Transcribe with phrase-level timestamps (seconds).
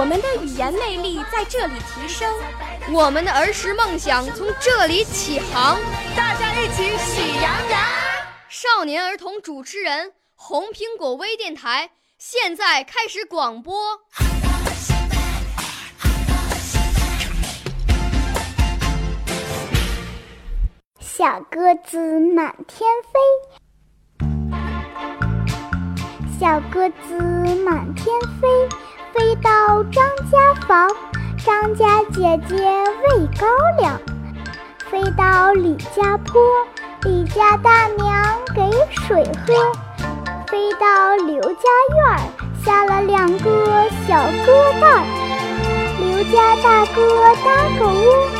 [0.00, 2.26] 我们的语言魅力在这里提升，
[2.90, 5.78] 我们的儿时梦想从这里起航。
[6.16, 7.78] 大家一起喜羊羊。
[8.48, 14.00] 少年儿童主持人，红苹果微电台现在开始广播。
[20.98, 21.98] 小鸽子
[22.34, 24.26] 满天飞，
[26.40, 27.18] 小鸽子
[27.62, 28.29] 满天飞，
[29.84, 30.88] 张家房，
[31.44, 33.46] 张家姐姐喂高
[33.78, 33.98] 粱；
[34.90, 36.40] 飞到李家坡，
[37.02, 39.54] 李家大娘给水喝；
[40.48, 42.18] 飞到刘家院，
[42.64, 45.04] 下了两个小鸽蛋，
[45.98, 48.39] 刘家大哥搭狗窝。